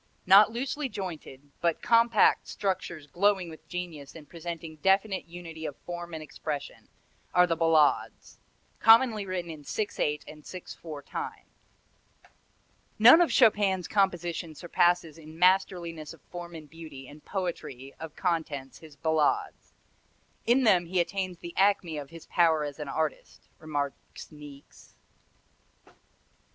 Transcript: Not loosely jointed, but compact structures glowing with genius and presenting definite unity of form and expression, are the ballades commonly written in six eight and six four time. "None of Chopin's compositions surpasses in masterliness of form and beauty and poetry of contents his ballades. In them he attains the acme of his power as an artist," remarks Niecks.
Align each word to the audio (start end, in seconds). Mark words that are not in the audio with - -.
Not 0.25 0.51
loosely 0.51 0.89
jointed, 0.89 1.51
but 1.61 1.83
compact 1.83 2.47
structures 2.47 3.05
glowing 3.05 3.51
with 3.51 3.67
genius 3.69 4.15
and 4.15 4.27
presenting 4.27 4.77
definite 4.77 5.25
unity 5.27 5.63
of 5.67 5.77
form 5.85 6.15
and 6.15 6.23
expression, 6.23 6.87
are 7.35 7.45
the 7.45 7.55
ballades 7.55 8.39
commonly 8.79 9.27
written 9.27 9.51
in 9.51 9.63
six 9.63 9.99
eight 9.99 10.23
and 10.27 10.43
six 10.43 10.73
four 10.73 11.03
time. 11.03 11.45
"None 12.97 13.21
of 13.21 13.29
Chopin's 13.31 13.87
compositions 13.87 14.57
surpasses 14.57 15.19
in 15.19 15.37
masterliness 15.37 16.15
of 16.15 16.21
form 16.31 16.55
and 16.55 16.67
beauty 16.67 17.07
and 17.07 17.23
poetry 17.23 17.93
of 17.99 18.15
contents 18.15 18.79
his 18.79 18.95
ballades. 18.95 19.73
In 20.47 20.63
them 20.63 20.87
he 20.87 20.99
attains 20.99 21.37
the 21.37 21.53
acme 21.55 21.99
of 21.99 22.09
his 22.09 22.25
power 22.25 22.63
as 22.63 22.79
an 22.79 22.87
artist," 22.89 23.47
remarks 23.59 24.31
Niecks. 24.31 24.95